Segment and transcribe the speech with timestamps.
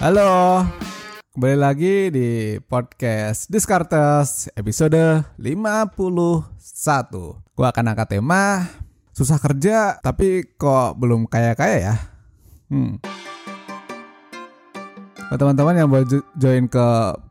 [0.00, 0.64] Halo,
[1.36, 6.56] kembali lagi di podcast Discartes episode 51.
[7.52, 8.64] Gua akan angkat tema
[9.12, 11.94] susah kerja tapi kok belum kaya-kaya ya.
[12.72, 12.96] Hmm.
[15.30, 16.02] Buat teman-teman yang mau
[16.34, 16.88] join ke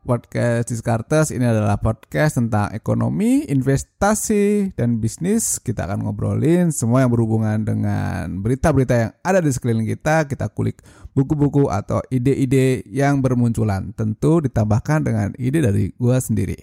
[0.08, 5.60] podcast Discartes, ini adalah podcast tentang ekonomi, investasi, dan bisnis.
[5.60, 10.32] Kita akan ngobrolin semua yang berhubungan dengan berita-berita yang ada di sekeliling kita.
[10.32, 10.80] Kita kulik
[11.12, 13.92] buku-buku atau ide-ide yang bermunculan.
[13.92, 16.56] Tentu ditambahkan dengan ide dari gua sendiri.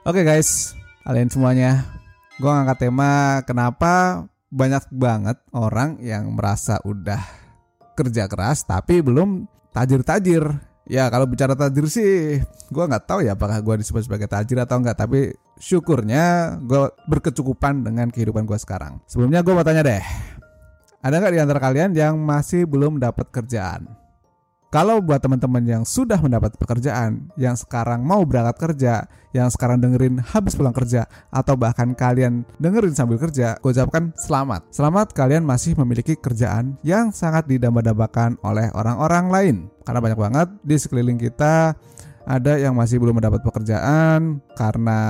[0.00, 0.72] Oke guys,
[1.04, 1.84] kalian semuanya,
[2.40, 7.18] gua ngangkat tema kenapa banyak banget orang yang merasa udah
[7.96, 10.44] kerja keras tapi belum tajir-tajir.
[10.86, 12.38] Ya kalau bicara tajir sih,
[12.70, 14.94] gue nggak tahu ya apakah gue disebut sebagai tajir atau enggak.
[14.94, 19.02] Tapi syukurnya gue berkecukupan dengan kehidupan gue sekarang.
[19.10, 20.04] Sebelumnya gue mau tanya deh,
[21.02, 24.05] ada nggak di antara kalian yang masih belum dapat kerjaan?
[24.76, 30.20] Kalau buat teman-teman yang sudah mendapat pekerjaan, yang sekarang mau berangkat kerja, yang sekarang dengerin
[30.20, 34.68] habis pulang kerja, atau bahkan kalian dengerin sambil kerja, gue ucapkan selamat.
[34.68, 39.56] Selamat kalian masih memiliki kerjaan yang sangat didamba-dambakan oleh orang-orang lain.
[39.80, 41.72] Karena banyak banget di sekeliling kita
[42.28, 45.00] ada yang masih belum mendapat pekerjaan karena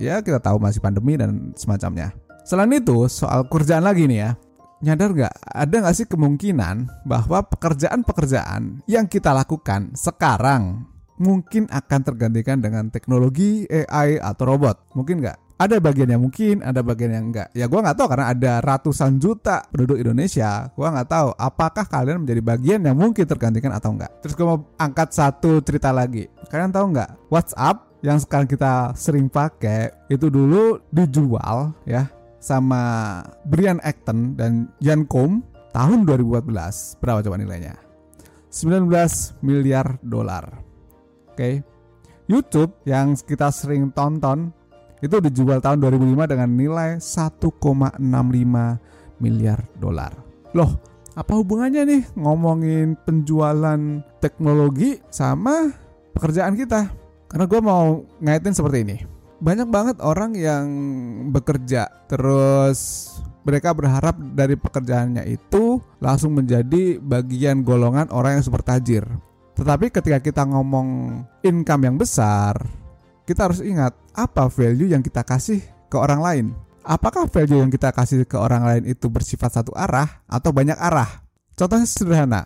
[0.00, 2.16] ya kita tahu masih pandemi dan semacamnya.
[2.48, 4.32] Selain itu, soal kerjaan lagi nih ya
[4.82, 5.34] nyadar nggak?
[5.46, 10.90] Ada nggak sih kemungkinan bahwa pekerjaan-pekerjaan yang kita lakukan sekarang
[11.22, 14.92] mungkin akan tergantikan dengan teknologi AI atau robot?
[14.98, 15.38] Mungkin nggak?
[15.62, 19.22] Ada bagian yang mungkin ada bagian yang enggak ya gue nggak tahu karena ada ratusan
[19.22, 20.66] juta penduduk Indonesia.
[20.74, 24.66] Gue nggak tahu apakah kalian menjadi bagian yang mungkin tergantikan atau enggak terus gue mau
[24.74, 26.26] angkat satu cerita lagi.
[26.50, 27.30] Kalian tahu nggak?
[27.30, 32.10] WhatsApp yang sekarang kita sering pakai itu dulu dijual ya
[32.42, 37.78] sama Brian Acton dan Jan Koum tahun 2014 berapa coba nilainya?
[38.50, 38.90] 19
[39.46, 40.60] miliar dolar.
[41.30, 41.38] Oke.
[41.38, 41.54] Okay.
[42.26, 44.50] YouTube yang kita sering tonton
[45.02, 47.98] itu dijual tahun 2005 dengan nilai 1,65
[49.22, 50.12] miliar dolar.
[50.54, 50.78] Loh
[51.12, 53.80] apa hubungannya nih ngomongin penjualan
[54.18, 55.70] teknologi sama
[56.14, 56.88] pekerjaan kita?
[57.28, 59.11] Karena gue mau ngaitin seperti ini
[59.42, 60.66] banyak banget orang yang
[61.34, 63.10] bekerja terus
[63.42, 69.02] mereka berharap dari pekerjaannya itu langsung menjadi bagian golongan orang yang super tajir.
[69.58, 72.54] Tetapi ketika kita ngomong income yang besar,
[73.26, 75.58] kita harus ingat apa value yang kita kasih
[75.90, 76.46] ke orang lain.
[76.86, 81.26] Apakah value yang kita kasih ke orang lain itu bersifat satu arah atau banyak arah?
[81.58, 82.42] Contohnya sederhana,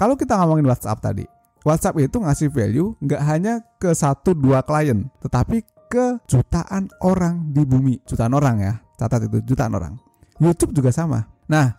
[0.00, 1.24] kalau kita ngomongin WhatsApp tadi,
[1.64, 7.66] WhatsApp itu ngasih value nggak hanya ke satu dua klien, tetapi ke jutaan orang di
[7.66, 7.98] bumi.
[8.06, 9.98] Jutaan orang ya, catat itu jutaan orang.
[10.38, 11.26] YouTube juga sama.
[11.50, 11.74] Nah,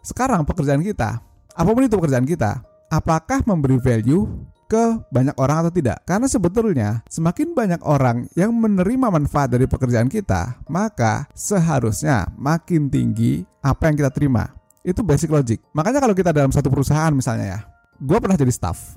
[0.00, 1.20] sekarang pekerjaan kita,
[1.52, 4.24] apa pun itu pekerjaan kita, apakah memberi value
[4.64, 6.00] ke banyak orang atau tidak?
[6.08, 13.44] Karena sebetulnya semakin banyak orang yang menerima manfaat dari pekerjaan kita, maka seharusnya makin tinggi
[13.60, 14.48] apa yang kita terima.
[14.80, 15.60] Itu basic logic.
[15.76, 17.60] Makanya kalau kita dalam satu perusahaan misalnya ya,
[18.00, 18.96] gue pernah jadi staff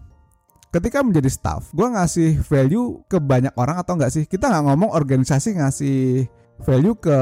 [0.74, 4.26] ketika menjadi staff, gue ngasih value ke banyak orang atau enggak sih?
[4.26, 6.26] Kita nggak ngomong organisasi ngasih
[6.66, 7.18] value ke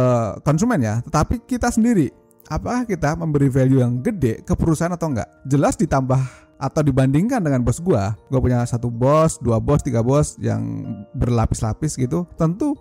[0.47, 2.07] konsumen ya, tetapi kita sendiri.
[2.47, 5.27] Apakah kita memberi value yang gede ke perusahaan atau enggak?
[5.43, 6.19] Jelas ditambah
[6.61, 11.99] atau dibandingkan dengan bos gue, gue punya satu bos, dua bos, tiga bos yang berlapis-lapis
[11.99, 12.23] gitu.
[12.39, 12.79] Tentu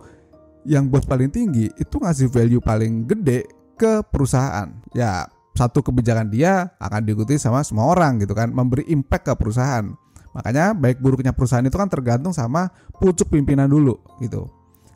[0.63, 4.71] yang bos paling tinggi itu ngasih value paling gede ke perusahaan.
[4.95, 5.27] Ya
[5.59, 9.91] satu kebijakan dia akan diikuti sama semua orang gitu kan, memberi impact ke perusahaan.
[10.31, 14.47] Makanya baik buruknya perusahaan itu kan tergantung sama pucuk pimpinan dulu gitu.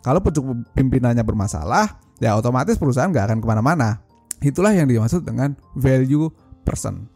[0.05, 0.45] Kalau pucuk
[0.77, 4.05] pimpinannya bermasalah, ya otomatis perusahaan nggak akan ke mana-mana.
[4.45, 6.29] Itulah yang dimaksud dengan value
[6.63, 7.09] person.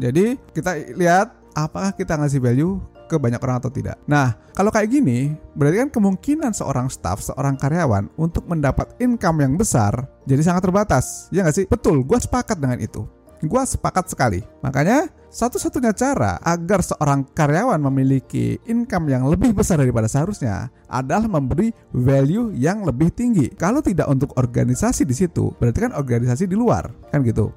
[0.00, 2.80] Jadi kita lihat apakah kita ngasih value
[3.10, 3.98] ke banyak orang atau tidak.
[4.06, 9.58] Nah, kalau kayak gini, berarti kan kemungkinan seorang staff, seorang karyawan untuk mendapat income yang
[9.58, 11.26] besar jadi sangat terbatas.
[11.34, 11.66] Ya nggak sih?
[11.66, 13.02] Betul, gue sepakat dengan itu.
[13.40, 14.44] Gue sepakat sekali.
[14.60, 21.70] Makanya satu-satunya cara agar seorang karyawan memiliki income yang lebih besar daripada seharusnya adalah memberi
[21.94, 23.48] value yang lebih tinggi.
[23.54, 27.54] Kalau tidak untuk organisasi di situ, berarti kan organisasi di luar, kan gitu.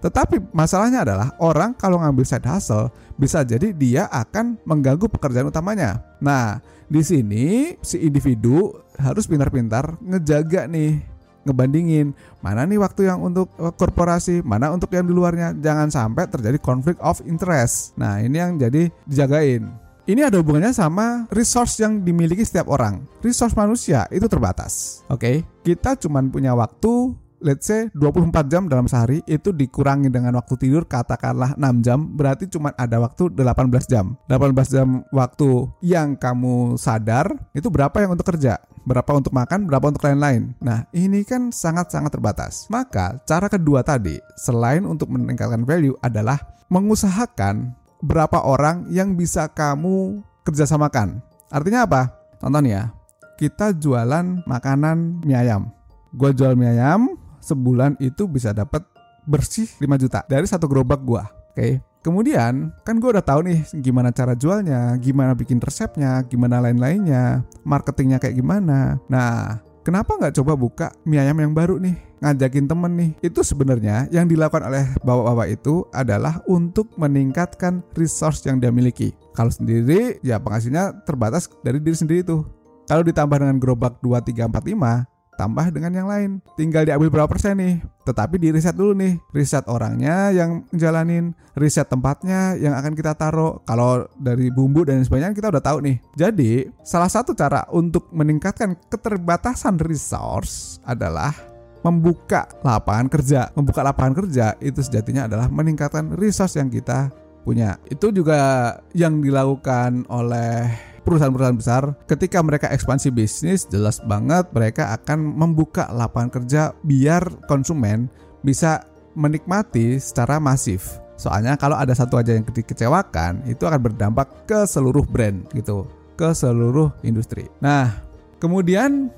[0.00, 6.04] Tetapi masalahnya adalah orang kalau ngambil side hustle bisa jadi dia akan mengganggu pekerjaan utamanya.
[6.22, 11.15] Nah, di sini si individu harus pintar-pintar ngejaga nih
[11.46, 12.10] ngebandingin
[12.42, 15.54] mana nih waktu yang untuk eh, korporasi, mana untuk yang di luarnya.
[15.54, 17.94] Jangan sampai terjadi konflik of interest.
[17.94, 19.86] Nah, ini yang jadi dijagain.
[20.06, 23.02] Ini ada hubungannya sama resource yang dimiliki setiap orang.
[23.26, 25.02] Resource manusia itu terbatas.
[25.10, 25.36] Oke, okay?
[25.66, 27.10] kita cuma punya waktu
[27.40, 32.48] let's say 24 jam dalam sehari itu dikurangi dengan waktu tidur katakanlah 6 jam berarti
[32.48, 38.28] cuma ada waktu 18 jam 18 jam waktu yang kamu sadar itu berapa yang untuk
[38.32, 40.54] kerja berapa untuk makan, berapa untuk lain-lain.
[40.62, 42.70] Nah, ini kan sangat-sangat terbatas.
[42.70, 46.38] Maka, cara kedua tadi, selain untuk meningkatkan value adalah
[46.70, 51.18] mengusahakan berapa orang yang bisa kamu kerjasamakan.
[51.50, 52.02] Artinya apa?
[52.38, 52.94] Tonton ya,
[53.34, 55.74] kita jualan makanan mie ayam.
[56.14, 58.82] Gue jual mie ayam, sebulan itu bisa dapat
[59.22, 61.30] bersih 5 juta dari satu gerobak gua.
[61.54, 61.54] Oke.
[61.54, 61.74] Okay.
[62.06, 68.22] Kemudian kan gue udah tahu nih gimana cara jualnya, gimana bikin resepnya, gimana lain-lainnya, marketingnya
[68.22, 69.02] kayak gimana.
[69.10, 71.98] Nah, kenapa nggak coba buka mie ayam yang baru nih?
[72.22, 73.10] Ngajakin temen nih.
[73.26, 79.10] Itu sebenarnya yang dilakukan oleh bapak-bapak itu adalah untuk meningkatkan resource yang dia miliki.
[79.34, 82.46] Kalau sendiri, ya penghasilnya terbatas dari diri sendiri tuh.
[82.86, 86.40] Kalau ditambah dengan gerobak 2, 3, 4, 5, tambah dengan yang lain.
[86.56, 87.84] Tinggal diambil berapa persen nih.
[88.08, 89.20] Tetapi di riset dulu nih.
[89.30, 93.60] Riset orangnya yang jalanin, riset tempatnya yang akan kita taruh.
[93.68, 95.96] Kalau dari bumbu dan sebagainya kita udah tahu nih.
[96.16, 101.36] Jadi, salah satu cara untuk meningkatkan keterbatasan resource adalah
[101.84, 103.52] membuka lapangan kerja.
[103.54, 107.14] Membuka lapangan kerja itu sejatinya adalah meningkatkan resource yang kita
[107.46, 107.78] punya.
[107.86, 110.66] Itu juga yang dilakukan oleh
[111.06, 118.10] perusahaan-perusahaan besar ketika mereka ekspansi bisnis jelas banget mereka akan membuka lapangan kerja biar konsumen
[118.42, 118.82] bisa
[119.14, 120.98] menikmati secara masif.
[121.16, 126.36] Soalnya kalau ada satu aja yang dikecewakan, itu akan berdampak ke seluruh brand gitu, ke
[126.36, 127.48] seluruh industri.
[127.64, 128.04] Nah,
[128.36, 129.08] kemudian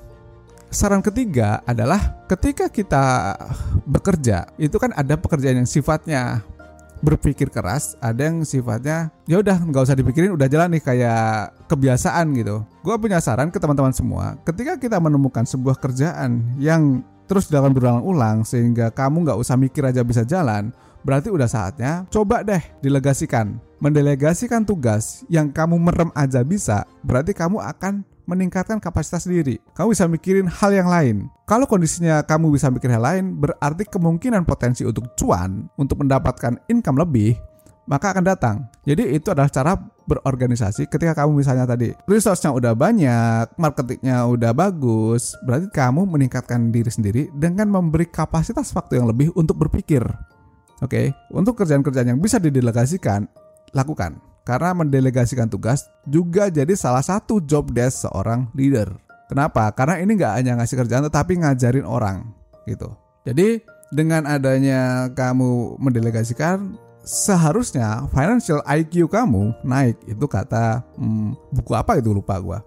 [0.71, 3.35] saran ketiga adalah ketika kita
[3.83, 6.47] bekerja, itu kan ada pekerjaan yang sifatnya
[7.01, 12.35] berpikir keras, ada yang sifatnya ya udah nggak usah dipikirin, udah jalan nih kayak kebiasaan
[12.35, 12.67] gitu.
[12.83, 18.43] Gue punya saran ke teman-teman semua, ketika kita menemukan sebuah kerjaan yang terus dilakukan berulang-ulang
[18.43, 20.73] sehingga kamu nggak usah mikir aja bisa jalan,
[21.05, 23.61] berarti udah saatnya coba deh dilegasikan.
[23.79, 29.57] Mendelegasikan tugas yang kamu merem aja bisa, berarti kamu akan meningkatkan kapasitas diri.
[29.73, 31.33] Kamu bisa mikirin hal yang lain.
[31.49, 37.01] Kalau kondisinya kamu bisa mikir hal lain, berarti kemungkinan potensi untuk cuan, untuk mendapatkan income
[37.01, 37.41] lebih,
[37.89, 38.57] maka akan datang.
[38.85, 39.73] Jadi itu adalah cara
[40.09, 46.93] berorganisasi ketika kamu misalnya tadi resource-nya udah banyak, marketingnya udah bagus, berarti kamu meningkatkan diri
[46.93, 50.05] sendiri dengan memberi kapasitas waktu yang lebih untuk berpikir.
[50.79, 51.35] Oke, okay?
[51.35, 53.27] untuk kerjaan-kerjaan yang bisa didelegasikan,
[53.75, 54.21] lakukan.
[54.49, 58.97] Karena mendelegasikan tugas juga jadi salah satu job desk seorang leader.
[59.29, 59.69] Kenapa?
[59.77, 62.33] Karena ini nggak hanya ngasih kerjaan tetapi ngajarin orang
[62.65, 62.89] gitu.
[63.29, 63.61] Jadi
[63.93, 72.09] dengan adanya kamu mendelegasikan seharusnya financial IQ kamu naik itu kata hmm, buku apa itu
[72.17, 72.65] lupa gua.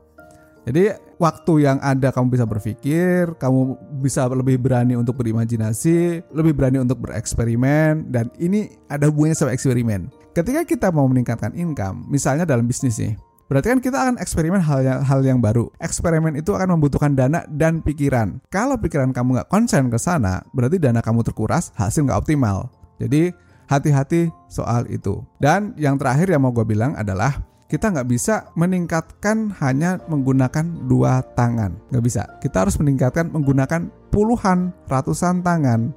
[0.62, 6.78] Jadi waktu yang ada kamu bisa berpikir, kamu bisa lebih berani untuk berimajinasi, lebih berani
[6.78, 10.21] untuk bereksperimen dan ini ada hubungannya sama eksperimen.
[10.32, 13.16] Ketika kita mau meningkatkan income, misalnya dalam bisnis nih,
[13.52, 15.68] Berarti kan kita akan eksperimen hal yang, hal yang baru.
[15.76, 18.40] Eksperimen itu akan membutuhkan dana dan pikiran.
[18.48, 22.72] Kalau pikiran kamu nggak konsen ke sana, berarti dana kamu terkuras, hasil nggak optimal.
[22.96, 23.36] Jadi
[23.68, 25.20] hati-hati soal itu.
[25.36, 31.20] Dan yang terakhir yang mau gue bilang adalah kita nggak bisa meningkatkan hanya menggunakan dua
[31.36, 31.76] tangan.
[31.92, 32.24] Nggak bisa.
[32.40, 35.92] Kita harus meningkatkan menggunakan puluhan, ratusan tangan,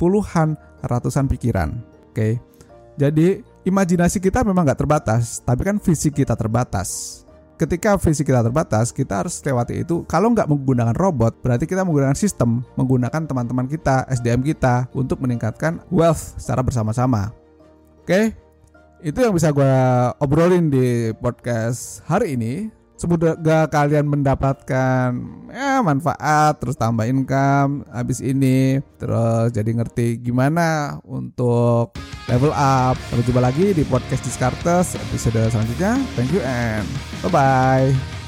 [0.00, 1.84] puluhan, ratusan pikiran.
[2.08, 2.40] Oke.
[2.96, 7.20] Jadi imajinasi kita memang nggak terbatas, tapi kan fisik kita terbatas.
[7.54, 10.02] Ketika fisik kita terbatas, kita harus lewati itu.
[10.04, 15.80] Kalau nggak menggunakan robot, berarti kita menggunakan sistem, menggunakan teman-teman kita, SDM kita untuk meningkatkan
[15.88, 17.30] wealth secara bersama-sama.
[18.04, 18.36] Oke,
[19.00, 19.74] itu yang bisa gue
[20.20, 25.10] obrolin di podcast hari ini semoga kalian mendapatkan
[25.50, 28.80] ya manfaat terus tambah income habis ini.
[28.98, 31.94] Terus jadi ngerti gimana untuk
[32.26, 32.96] level up.
[33.10, 36.00] Sampai jumpa lagi di podcast Discartes episode selanjutnya.
[36.16, 36.86] Thank you and
[37.22, 38.23] bye bye